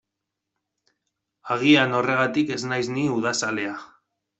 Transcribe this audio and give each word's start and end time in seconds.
Agian 1.57 1.95
horregatik 2.01 2.59
ez 2.59 2.61
naiz 2.75 2.85
ni 2.97 3.09
udazalea. 3.23 3.81